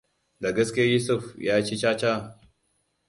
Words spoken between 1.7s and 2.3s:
caca?